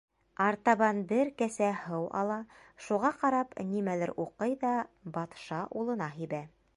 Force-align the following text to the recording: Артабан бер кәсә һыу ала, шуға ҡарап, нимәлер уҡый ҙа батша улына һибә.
Артабан 0.43 0.99
бер 1.11 1.29
кәсә 1.41 1.67
һыу 1.81 2.07
ала, 2.21 2.37
шуға 2.87 3.13
ҡарап, 3.19 3.53
нимәлер 3.75 4.15
уҡый 4.25 4.59
ҙа 4.65 4.75
батша 5.19 5.61
улына 5.83 6.09
һибә. 6.21 6.45